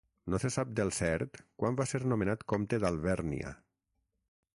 [0.33, 3.53] No se sap del cert quan va ser nomenat comte d'Alvèrnia.